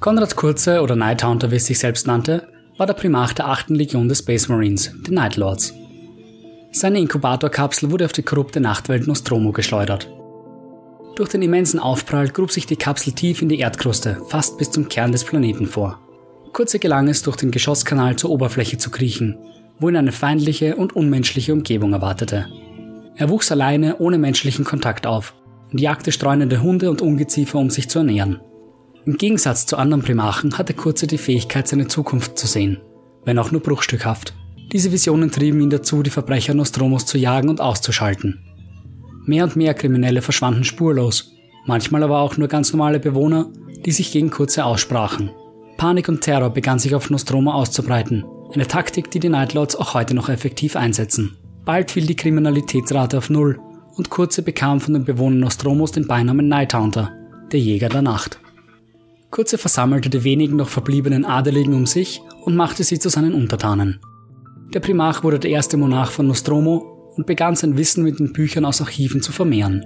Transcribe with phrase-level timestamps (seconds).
[0.00, 3.68] Konrad Kurze oder Nighthaunter, wie es sich selbst nannte, war der Primarch der 8.
[3.68, 5.74] Legion des Space Marines, den Night Lords.
[6.72, 10.08] Seine Inkubatorkapsel wurde auf die korrupte Nachtwelt Nostromo geschleudert.
[11.16, 14.88] Durch den immensen Aufprall grub sich die Kapsel tief in die Erdkruste, fast bis zum
[14.88, 16.00] Kern des Planeten vor.
[16.54, 19.36] Kurze gelang es, durch den Geschosskanal zur Oberfläche zu kriechen,
[19.80, 22.46] wo ihn eine feindliche und unmenschliche Umgebung erwartete.
[23.16, 25.34] Er wuchs alleine ohne menschlichen Kontakt auf
[25.70, 28.40] und jagte streunende Hunde und Ungeziefer, um sich zu ernähren.
[29.06, 32.78] Im Gegensatz zu anderen Primachen hatte Kurze die Fähigkeit, seine Zukunft zu sehen,
[33.24, 34.34] wenn auch nur bruchstückhaft.
[34.72, 38.40] Diese Visionen trieben ihn dazu, die Verbrecher Nostromos zu jagen und auszuschalten.
[39.24, 41.32] Mehr und mehr Kriminelle verschwanden spurlos,
[41.66, 43.50] manchmal aber auch nur ganz normale Bewohner,
[43.84, 45.30] die sich gegen Kurze aussprachen.
[45.78, 50.14] Panik und Terror begann sich auf Nostromo auszubreiten, eine Taktik, die die Nightlords auch heute
[50.14, 51.36] noch effektiv einsetzen.
[51.64, 53.58] Bald fiel die Kriminalitätsrate auf Null
[53.96, 57.12] und Kurze bekam von den Bewohnern Nostromos den Beinamen Nighthaunter,
[57.50, 58.40] der Jäger der Nacht.
[59.30, 64.00] Kurze versammelte die wenigen noch verbliebenen Adeligen um sich und machte sie zu seinen Untertanen.
[64.74, 68.64] Der Primarch wurde der erste Monarch von Nostromo und begann sein Wissen mit den Büchern
[68.64, 69.84] aus Archiven zu vermehren.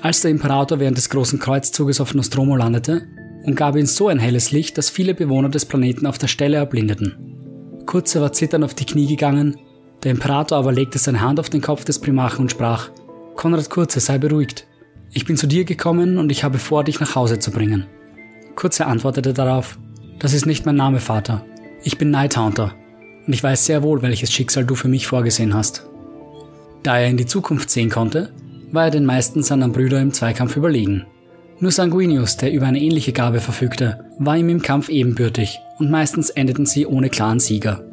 [0.00, 3.06] Als der Imperator während des großen Kreuzzuges auf Nostromo landete,
[3.44, 7.82] umgab ihn so ein helles Licht, dass viele Bewohner des Planeten auf der Stelle erblindeten.
[7.84, 9.56] Kurze war zitternd auf die Knie gegangen,
[10.02, 12.90] der Imperator aber legte seine Hand auf den Kopf des Primarchen und sprach,
[13.36, 14.66] Konrad Kurze, sei beruhigt.
[15.12, 17.86] Ich bin zu dir gekommen und ich habe vor, dich nach Hause zu bringen.
[18.56, 19.78] Kurze antwortete darauf,
[20.18, 21.44] das ist nicht mein Name, Vater.
[21.82, 22.74] Ich bin Nighthaunter
[23.26, 25.86] und ich weiß sehr wohl, welches Schicksal du für mich vorgesehen hast.
[26.82, 28.32] Da er in die Zukunft sehen konnte,
[28.72, 31.06] war er den meisten seiner Brüder im Zweikampf überlegen.
[31.58, 36.30] Nur Sanguinius, der über eine ähnliche Gabe verfügte, war ihm im Kampf ebenbürtig und meistens
[36.30, 37.84] endeten sie ohne klaren Sieger.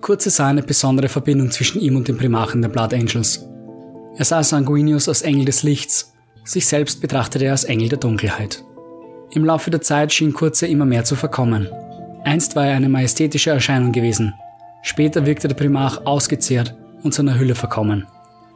[0.00, 3.46] Kurze sah eine besondere Verbindung zwischen ihm und dem Primarchen der Blood Angels.
[4.16, 6.12] Er sah Sanguinius als Engel des Lichts,
[6.44, 8.64] sich selbst betrachtete er als Engel der Dunkelheit.
[9.32, 11.68] Im Laufe der Zeit schien Kurze immer mehr zu verkommen.
[12.24, 14.34] Einst war er eine majestätische Erscheinung gewesen.
[14.82, 18.06] Später wirkte der Primarch ausgezehrt und seiner Hülle verkommen.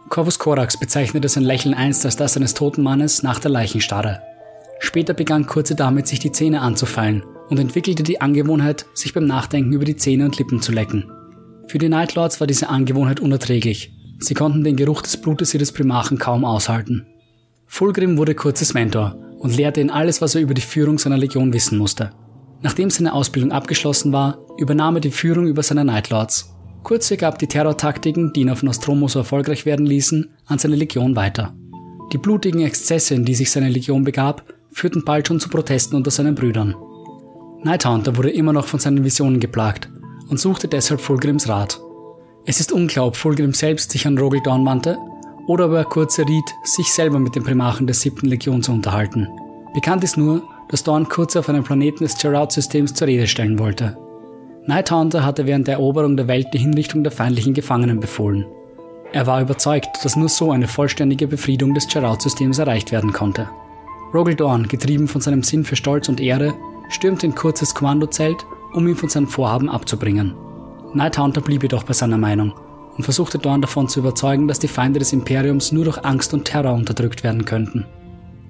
[0.08, 4.20] Corvus Corax bezeichnete sein Lächeln einst als das eines toten Mannes nach der Leichenstarre.
[4.80, 9.72] Später begann Kurze damit, sich die Zähne anzufallen und entwickelte die Angewohnheit, sich beim Nachdenken
[9.72, 11.08] über die Zähne und Lippen zu lecken.
[11.68, 13.92] Für die Nightlords war diese Angewohnheit unerträglich.
[14.18, 17.06] Sie konnten den Geruch des Blutes ihres Primarchen kaum aushalten.
[17.66, 21.52] Fulgrim wurde Kurzes Mentor und lehrte ihn alles, was er über die Führung seiner Legion
[21.52, 22.12] wissen musste.
[22.62, 26.54] Nachdem seine Ausbildung abgeschlossen war, übernahm er die Führung über seine Nightlords.
[26.82, 31.14] Kurze gab die Terrortaktiken, die ihn auf Nostromo so erfolgreich werden ließen, an seine Legion
[31.14, 31.54] weiter.
[32.14, 36.10] Die blutigen Exzesse, in die sich seine Legion begab, führten bald schon zu Protesten unter
[36.10, 36.74] seinen Brüdern.
[37.62, 39.90] Nighthunter wurde immer noch von seinen Visionen geplagt
[40.30, 41.78] und suchte deshalb Fulgrims Rat.
[42.46, 44.96] Es ist unklar, ob Fulgrim selbst sich an Rogel Dorn wandte
[45.46, 49.28] oder ob er Kurze riet, sich selber mit dem Primarchen der siebten Legion zu unterhalten.
[49.74, 53.98] Bekannt ist nur, dass Dorn Kurze auf einem Planeten des Gerard-Systems zur Rede stellen wollte.
[54.66, 58.46] Nighthunter hatte während der Eroberung der Welt die Hinrichtung der feindlichen Gefangenen befohlen.
[59.12, 63.48] Er war überzeugt, dass nur so eine vollständige Befriedung des Gerard-Systems erreicht werden konnte.
[64.14, 66.54] Rogel Dorn, getrieben von seinem Sinn für Stolz und Ehre,
[66.88, 70.34] stürmte in Kurzes Kommandozelt, um ihn von seinem Vorhaben abzubringen.
[70.94, 72.54] Nighthunter blieb jedoch bei seiner Meinung
[72.96, 76.44] und versuchte Dorn davon zu überzeugen, dass die Feinde des Imperiums nur durch Angst und
[76.44, 77.86] Terror unterdrückt werden könnten.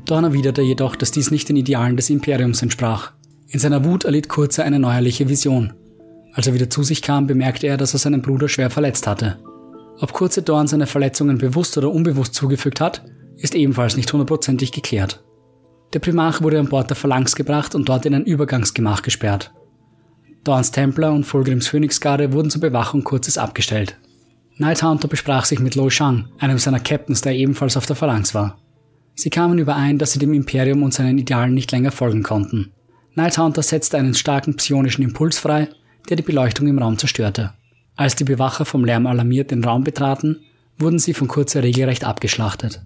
[0.06, 3.12] Dorn erwiderte jedoch, dass dies nicht den Idealen des Imperiums entsprach.
[3.49, 5.72] In seiner Wut erlitt Kurze eine neuerliche Vision.
[6.34, 9.38] Als er wieder zu sich kam, bemerkte er, dass er seinen Bruder schwer verletzt hatte.
[10.00, 13.04] Ob Kurze Dorn seine Verletzungen bewusst oder unbewusst zugefügt hat,
[13.37, 15.22] ist ebenfalls nicht hundertprozentig geklärt.
[15.93, 19.53] Der Primarch wurde an Bord der Phalanx gebracht und dort in ein Übergangsgemach gesperrt.
[20.43, 23.97] Dorns Templer und Fulgrims Phönixgarde wurden zur Bewachung Kurzes abgestellt.
[24.56, 28.59] Nighthunter besprach sich mit Lo Shang, einem seiner Captains, der ebenfalls auf der Phalanx war.
[29.16, 32.70] Sie kamen überein, dass sie dem Imperium und seinen Idealen nicht länger folgen konnten.
[33.15, 35.69] Nighthunter setzte einen starken psionischen Impuls frei,
[36.09, 37.53] der die Beleuchtung im Raum zerstörte.
[37.97, 40.41] Als die Bewacher vom Lärm alarmiert den Raum betraten,
[40.78, 42.82] wurden sie von Kurzer regelrecht abgeschlachtet.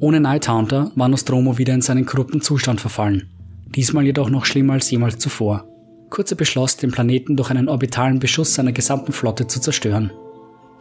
[0.00, 3.28] Ohne Nighthunter war Nostromo wieder in seinen korrupten Zustand verfallen,
[3.74, 5.66] diesmal jedoch noch schlimmer als jemals zuvor.
[6.10, 10.12] Kurze beschloss, den Planeten durch einen orbitalen Beschuss seiner gesamten Flotte zu zerstören.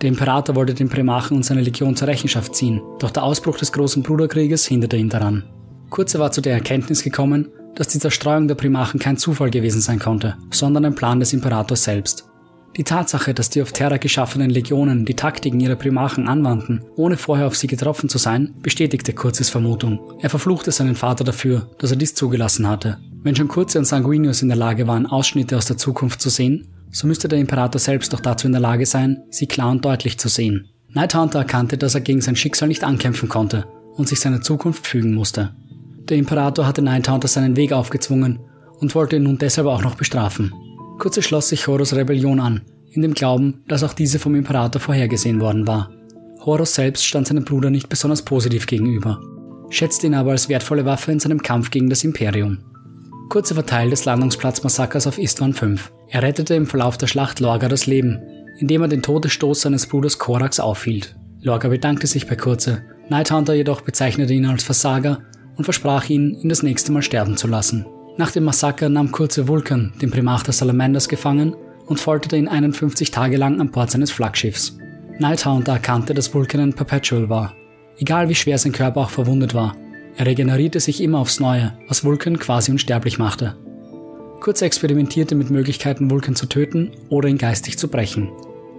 [0.01, 3.71] Der Imperator wollte den Primarchen und seine Legion zur Rechenschaft ziehen, doch der Ausbruch des
[3.71, 5.43] großen Bruderkrieges hinderte ihn daran.
[5.89, 9.99] Kurze war zu der Erkenntnis gekommen, dass die Zerstreuung der Primarchen kein Zufall gewesen sein
[9.99, 12.25] konnte, sondern ein Plan des Imperators selbst.
[12.75, 17.47] Die Tatsache, dass die auf Terra geschaffenen Legionen die Taktiken ihrer Primarchen anwandten, ohne vorher
[17.47, 19.99] auf sie getroffen zu sein, bestätigte Kurzes Vermutung.
[20.21, 22.99] Er verfluchte seinen Vater dafür, dass er dies zugelassen hatte.
[23.23, 26.67] Wenn schon Kurze und Sanguinius in der Lage waren, Ausschnitte aus der Zukunft zu sehen,
[26.91, 30.17] so müsste der Imperator selbst doch dazu in der Lage sein, sie klar und deutlich
[30.17, 30.69] zu sehen.
[30.89, 35.13] Nighthunter erkannte, dass er gegen sein Schicksal nicht ankämpfen konnte und sich seiner Zukunft fügen
[35.13, 35.53] musste.
[36.09, 38.39] Der Imperator hatte Nighthunter seinen Weg aufgezwungen
[38.79, 40.53] und wollte ihn nun deshalb auch noch bestrafen.
[40.99, 42.61] Kurze schloss sich Horus Rebellion an,
[42.91, 45.91] in dem Glauben, dass auch diese vom Imperator vorhergesehen worden war.
[46.45, 49.21] Horus selbst stand seinem Bruder nicht besonders positiv gegenüber,
[49.69, 52.59] schätzte ihn aber als wertvolle Waffe in seinem Kampf gegen das Imperium.
[53.29, 55.75] Kurze war Teil des Landungsplatzmassakers auf Istvan V.
[56.09, 58.19] Er rettete im Verlauf der Schlacht Lorga das Leben,
[58.57, 61.15] indem er den Todesstoß seines Bruders Korax aufhielt.
[61.41, 65.19] Lorga bedankte sich bei Kurze, Nighthunter jedoch bezeichnete ihn als Versager
[65.55, 67.85] und versprach ihn, ihn das nächste Mal sterben zu lassen.
[68.17, 73.11] Nach dem Massaker nahm Kurze Vulkan, den Primarch der Salamanders, gefangen und folterte ihn 51
[73.11, 74.77] Tage lang an Bord seines Flaggschiffs.
[75.19, 77.53] Nighthunter erkannte, dass Vulkan ein Perpetual war.
[77.97, 79.75] Egal wie schwer sein Körper auch verwundet war,
[80.17, 83.55] er regenerierte sich immer aufs Neue, was Vulkan quasi unsterblich machte.
[84.39, 88.29] Kurze experimentierte mit Möglichkeiten, Vulkan zu töten oder ihn geistig zu brechen.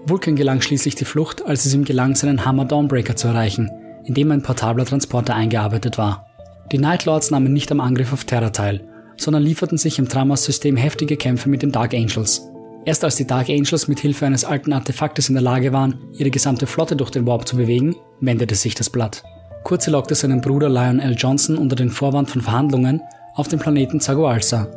[0.05, 3.71] Vulkan gelang schließlich die Flucht, als es ihm gelang, seinen Hammer Dawnbreaker zu erreichen,
[4.05, 6.27] in dem ein portabler Transporter eingearbeitet war.
[6.73, 8.87] Die Nightlords nahmen nicht am Angriff auf Terra teil,
[9.17, 12.49] sondern lieferten sich im Tramas-System heftige Kämpfe mit den Dark Angels.
[12.85, 16.31] Erst als die Dark Angels mit Hilfe eines alten Artefaktes in der Lage waren, ihre
[16.31, 19.23] gesamte Flotte durch den Warp zu bewegen, wendete sich das Blatt.
[19.65, 21.15] Kurze lockte seinen Bruder Lion L.
[21.17, 23.03] Johnson unter den Vorwand von Verhandlungen
[23.35, 24.69] auf den Planeten Zagoalsa.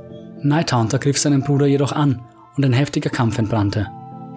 [0.42, 2.22] Nighthunter griff seinen Bruder jedoch an
[2.58, 3.88] und ein heftiger Kampf entbrannte.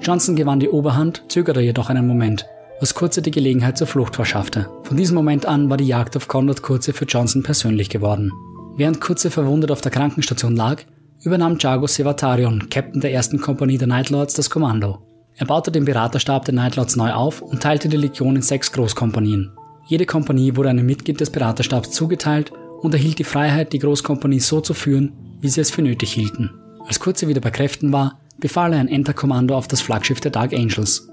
[0.01, 2.47] Johnson gewann die Oberhand, zögerte jedoch einen Moment,
[2.81, 4.69] was Kurze die Gelegenheit zur Flucht verschaffte.
[4.83, 8.31] Von diesem Moment an war die Jagd auf Conrad Kurze für Johnson persönlich geworden.
[8.77, 10.83] Während Kurze verwundet auf der Krankenstation lag,
[11.23, 14.99] übernahm Jago Sevatarion, Captain der ersten Kompanie der Nightlords, das Kommando.
[15.37, 19.53] Er baute den Beraterstab der Nightlords neu auf und teilte die Legion in sechs Großkompanien.
[19.87, 24.61] Jede Kompanie wurde einem Mitglied des Beraterstabs zugeteilt und erhielt die Freiheit, die Großkompanie so
[24.61, 26.51] zu führen, wie sie es für nötig hielten.
[26.87, 30.53] Als Kurze wieder bei Kräften war, befahl er ein Enterkommando auf das Flaggschiff der Dark
[30.53, 31.09] Angels.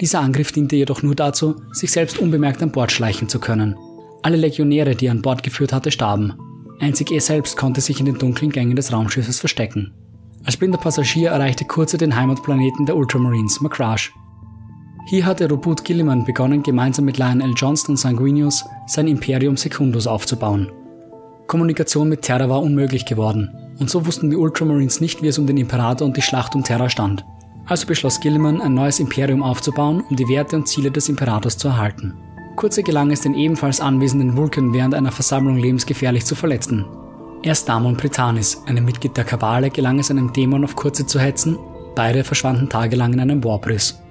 [0.00, 3.76] Dieser Angriff diente jedoch nur dazu, sich selbst unbemerkt an Bord schleichen zu können.
[4.22, 6.34] Alle Legionäre, die er an Bord geführt hatte, starben.
[6.80, 9.92] Einzig er selbst konnte sich in den dunklen Gängen des Raumschiffes verstecken.
[10.44, 14.12] Als blinder Passagier erreichte Kurze den Heimatplaneten der Ultramarines, Macrash.
[15.08, 20.70] Hier hatte Robut Gilliman begonnen, gemeinsam mit Lionel Johnston Sanguinius sein Imperium Secundus aufzubauen.
[21.46, 25.46] Kommunikation mit Terra war unmöglich geworden, und so wussten die Ultramarines nicht, wie es um
[25.46, 27.24] den Imperator und die Schlacht um Terra stand.
[27.64, 31.68] Also beschloss Gilliman, ein neues Imperium aufzubauen, um die Werte und Ziele des Imperators zu
[31.68, 32.12] erhalten.
[32.56, 36.84] Kurze gelang es den ebenfalls anwesenden Vulkan während einer Versammlung lebensgefährlich zu verletzen.
[37.42, 41.56] Erst Damon Britanis, einem Mitglied der Kabale, gelang es einem Dämon auf Kurze zu hetzen,
[41.94, 44.02] beide verschwanden tagelang in einem Warbriss.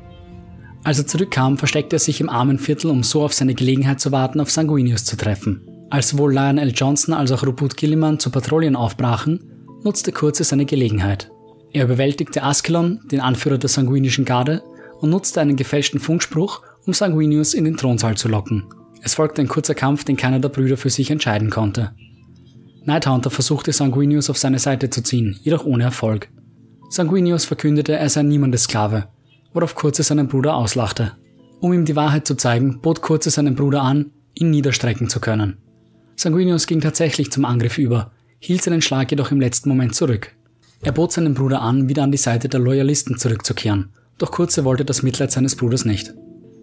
[0.87, 4.13] Als er zurückkam, versteckte er sich im armen Viertel, um so auf seine Gelegenheit zu
[4.13, 5.67] warten, auf Sanguinius zu treffen.
[5.89, 9.41] Als sowohl Lionel Johnson als auch Ruput Gilliman zu Patrouillen aufbrachen,
[9.83, 11.29] nutzte Kurze seine Gelegenheit.
[11.73, 14.63] Er überwältigte Askelon, den Anführer der sanguinischen Garde,
[15.01, 18.63] und nutzte einen gefälschten Funkspruch, um Sanguinius in den Thronsaal zu locken.
[19.01, 21.91] Es folgte ein kurzer Kampf, den keiner der Brüder für sich entscheiden konnte.
[22.85, 26.29] Nighthunter versuchte Sanguinius auf seine Seite zu ziehen, jedoch ohne Erfolg.
[26.89, 29.09] Sanguinius verkündete, er sei niemandes Sklave,
[29.57, 31.13] worauf Kurze seinen Bruder auslachte.
[31.61, 35.57] Um ihm die Wahrheit zu zeigen, bot Kurze seinen Bruder an, ihn niederstrecken zu können.
[36.15, 40.31] Sanguinius ging tatsächlich zum Angriff über, hielt seinen Schlag jedoch im letzten Moment zurück.
[40.83, 43.89] Er bot seinem Bruder an, wieder an die Seite der Loyalisten zurückzukehren,
[44.19, 46.13] doch Kurze wollte das Mitleid seines Bruders nicht.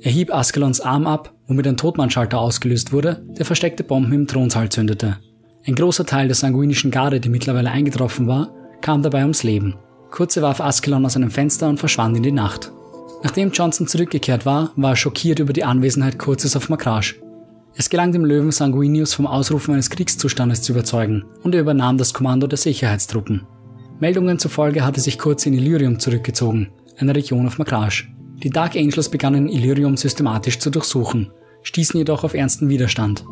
[0.01, 4.69] Er hieb Askelons Arm ab, womit ein Todmannschalter ausgelöst wurde, der versteckte Bomben im Thronsaal
[4.69, 5.19] zündete.
[5.67, 9.75] Ein großer Teil der sanguinischen Garde, die mittlerweile eingetroffen war, kam dabei ums Leben.
[10.13, 12.71] Kurze warf Askelon aus einem Fenster und verschwand in die Nacht.
[13.25, 17.15] Nachdem Johnson zurückgekehrt war, war er schockiert über die Anwesenheit Kurzes auf Makrage.
[17.75, 22.13] Es gelang dem Löwen Sanguinius vom Ausrufen eines Kriegszustandes zu überzeugen und er übernahm das
[22.13, 23.47] Kommando der Sicherheitstruppen.
[23.99, 28.05] Meldungen zufolge hatte sich Kurz in Illyrium zurückgezogen, eine Region auf Makrage.
[28.43, 33.25] Die Dark Angels begannen Illyrium systematisch zu durchsuchen, stießen jedoch auf ernsten Widerstand.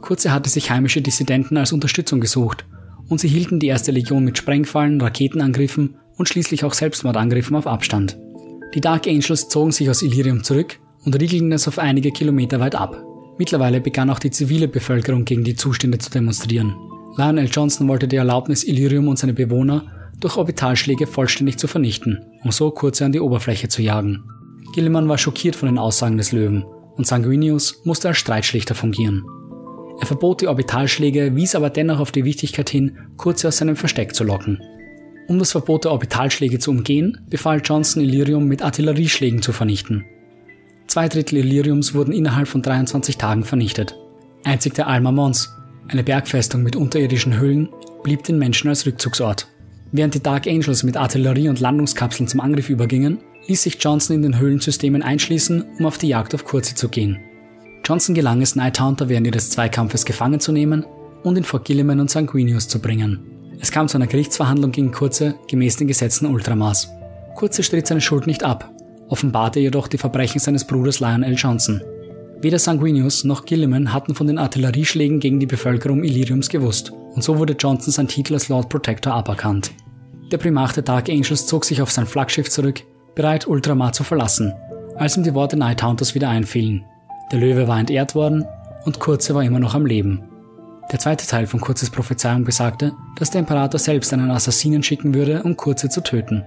[0.00, 2.66] Kurze hatte sich heimische Dissidenten als Unterstützung gesucht
[3.08, 8.18] und sie hielten die erste Legion mit Sprengfallen, Raketenangriffen und schließlich auch Selbstmordangriffen auf Abstand.
[8.76, 12.74] Die Dark Angels zogen sich aus Illyrium zurück und riegelten es auf einige Kilometer weit
[12.74, 13.02] ab.
[13.38, 16.76] Mittlerweile begann auch die zivile Bevölkerung gegen die Zustände zu demonstrieren.
[17.16, 22.52] Lionel Johnson wollte die Erlaubnis, Illyrium und seine Bewohner durch Orbitalschläge vollständig zu vernichten, um
[22.52, 24.24] so kurze an die Oberfläche zu jagen.
[24.74, 26.66] Gilliman war schockiert von den Aussagen des Löwen
[26.96, 29.24] und Sanguinius musste als Streitschlichter fungieren.
[30.00, 34.14] Er verbot die Orbitalschläge, wies aber dennoch auf die Wichtigkeit hin, Kurze aus seinem Versteck
[34.14, 34.60] zu locken.
[35.28, 40.04] Um das Verbot der Orbitalschläge zu umgehen, befahl Johnson Illyrium mit Artillerieschlägen zu vernichten.
[40.86, 43.96] Zwei Drittel Illyriums wurden innerhalb von 23 Tagen vernichtet.
[44.44, 45.52] Einzig der Alma Mons,
[45.88, 47.68] eine Bergfestung mit unterirdischen Höhlen,
[48.04, 49.48] blieb den Menschen als Rückzugsort.
[49.90, 53.18] Während die Dark Angels mit Artillerie und Landungskapseln zum Angriff übergingen,
[53.48, 57.18] ließ sich Johnson in den Höhlensystemen einschließen, um auf die Jagd auf Kurze zu gehen.
[57.84, 60.84] Johnson gelang es, Nighthunter während ihres Zweikampfes gefangen zu nehmen
[61.22, 63.35] und ihn vor Gilliman und Sanguinius zu bringen.
[63.60, 66.90] Es kam zu einer Gerichtsverhandlung gegen Kurze gemäß den Gesetzen Ultramars.
[67.34, 68.70] Kurze stritt seine Schuld nicht ab,
[69.08, 71.82] offenbarte jedoch die Verbrechen seines Bruders Lionel Johnson.
[72.40, 77.38] Weder Sanguinius noch Gilliman hatten von den Artillerieschlägen gegen die Bevölkerung Illyriums gewusst, und so
[77.38, 79.72] wurde Johnson sein Titel als Lord Protector aberkannt.
[80.30, 82.82] Der Primarch der Dark Angels zog sich auf sein Flaggschiff zurück,
[83.14, 84.52] bereit Ultramar zu verlassen,
[84.96, 86.84] als ihm die Worte Nighthunters wieder einfielen.
[87.32, 88.44] Der Löwe war entehrt worden
[88.84, 90.22] und Kurze war immer noch am Leben.
[90.92, 95.42] Der zweite Teil von Kurzes Prophezeiung besagte, dass der Imperator selbst einen Assassinen schicken würde,
[95.42, 96.44] um Kurze zu töten.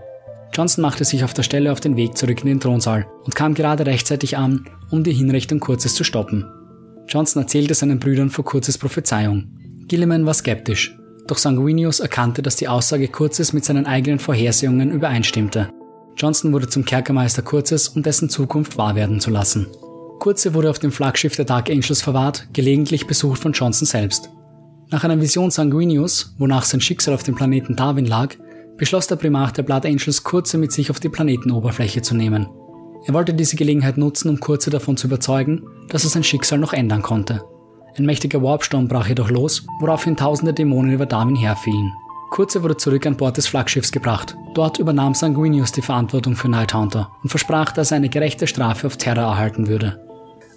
[0.53, 3.53] Johnson machte sich auf der Stelle auf den Weg zurück in den Thronsaal und kam
[3.53, 6.45] gerade rechtzeitig an, um die Hinrichtung Kurzes zu stoppen.
[7.07, 9.47] Johnson erzählte seinen Brüdern vor Kurzes Prophezeiung.
[9.87, 15.69] Gilliman war skeptisch, doch Sanguinius erkannte, dass die Aussage Kurzes mit seinen eigenen Vorhersehungen übereinstimmte.
[16.15, 19.67] Johnson wurde zum Kerkermeister Kurzes, um dessen Zukunft wahr werden zu lassen.
[20.19, 24.29] Kurze wurde auf dem Flaggschiff der Dark Angels verwahrt, gelegentlich besucht von Johnson selbst.
[24.91, 28.35] Nach einer Vision Sanguinius, wonach sein Schicksal auf dem Planeten Darwin lag,
[28.75, 32.47] beschloss der Primarch der Blood Angels, Kurze mit sich auf die Planetenoberfläche zu nehmen.
[33.05, 36.73] Er wollte diese Gelegenheit nutzen, um Kurze davon zu überzeugen, dass er sein Schicksal noch
[36.73, 37.41] ändern konnte.
[37.97, 41.93] Ein mächtiger Warpsturm brach jedoch los, woraufhin tausende Dämonen über Darwin herfielen.
[42.29, 44.35] Kurze wurde zurück an Bord des Flaggschiffs gebracht.
[44.53, 48.97] Dort übernahm Sanguinius die Verantwortung für Nighthaunter und versprach, dass er eine gerechte Strafe auf
[48.97, 50.08] Terra erhalten würde.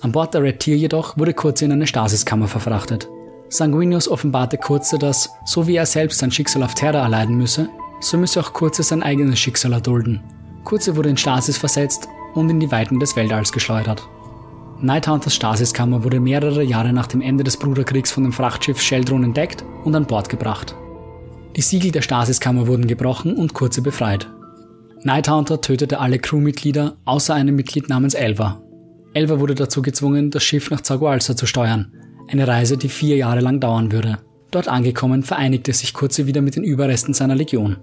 [0.02, 3.08] An Bord der Red Tier jedoch wurde Kurze in eine Stasiskammer verfrachtet.
[3.48, 7.68] Sanguinius offenbarte Kurze, dass, so wie er selbst sein Schicksal auf Terra erleiden müsse,
[8.00, 10.20] so müsse auch Kurze sein eigenes Schicksal erdulden.
[10.64, 14.02] Kurze wurde in Stasis versetzt und in die Weiten des Weltalls geschleudert.
[14.80, 19.64] Nighthunters Stasiskammer wurde mehrere Jahre nach dem Ende des Bruderkriegs von dem Frachtschiff Sheldron entdeckt
[19.84, 20.74] und an Bord gebracht.
[21.54, 24.28] Die Siegel der Stasiskammer wurden gebrochen und Kurze befreit.
[25.04, 28.60] Nighthunter tötete alle Crewmitglieder außer einem Mitglied namens Elva.
[29.14, 31.92] Elva wurde dazu gezwungen, das Schiff nach Zagualsa zu steuern,
[32.28, 34.18] eine Reise, die vier Jahre lang dauern würde.
[34.50, 37.78] Dort angekommen, vereinigte sich Kurze wieder mit den Überresten seiner Legion.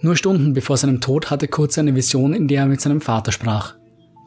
[0.00, 3.32] Nur Stunden bevor seinem Tod hatte Kurze eine Vision, in der er mit seinem Vater
[3.32, 3.74] sprach.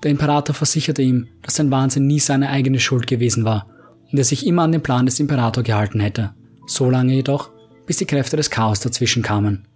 [0.03, 3.67] Der Imperator versicherte ihm, dass sein Wahnsinn nie seine eigene Schuld gewesen war
[4.11, 6.31] und er sich immer an den Plan des Imperators gehalten hätte.
[6.65, 7.51] So lange jedoch,
[7.85, 9.67] bis die Kräfte des Chaos dazwischen kamen.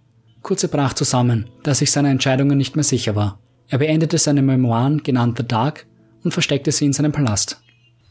[0.42, 3.40] Kurze brach zusammen, da sich seiner Entscheidungen nicht mehr sicher war.
[3.68, 5.86] Er beendete seine Memoiren, genannt The Dark,
[6.26, 7.62] und versteckte sie in seinem Palast.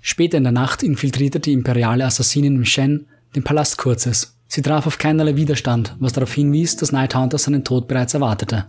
[0.01, 4.37] Später in der Nacht infiltrierte die imperiale Assassinin Shen den Palast Kurzes.
[4.47, 8.67] Sie traf auf keinerlei Widerstand, was darauf hinwies, dass Nighthunter seinen Tod bereits erwartete.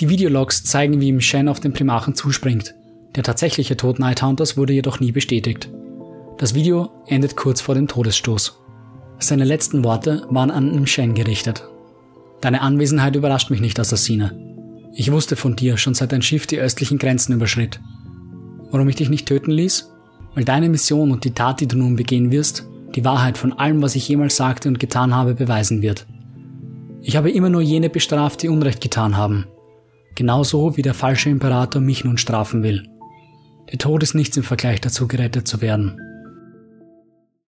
[0.00, 2.74] Die Videologs zeigen, wie ihm Shen auf den Primarchen zuspringt.
[3.16, 5.68] Der tatsächliche Tod Nighthunters wurde jedoch nie bestätigt.
[6.38, 8.58] Das Video endet kurz vor dem Todesstoß.
[9.18, 11.66] Seine letzten Worte waren an Shen gerichtet.
[12.40, 14.46] Deine Anwesenheit überrascht mich nicht, Assassine.
[14.94, 17.80] Ich wusste von dir schon seit dein Schiff die östlichen Grenzen überschritt.
[18.76, 19.90] Warum ich dich nicht töten ließ?
[20.34, 23.80] Weil deine Mission und die Tat, die du nun begehen wirst, die Wahrheit von allem,
[23.80, 26.06] was ich jemals sagte und getan habe, beweisen wird.
[27.00, 29.46] Ich habe immer nur jene bestraft, die Unrecht getan haben.
[30.14, 32.86] Genauso wie der falsche Imperator mich nun strafen will.
[33.72, 35.98] Der Tod ist nichts im Vergleich dazu, gerettet zu werden.